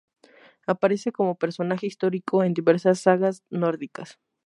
Aparece 0.65 1.11
como 1.11 1.35
personaje 1.37 1.85
histórico 1.85 2.43
en 2.43 2.55
diversas 2.55 3.01
sagas 3.01 3.43
nórdicas. 3.51 4.17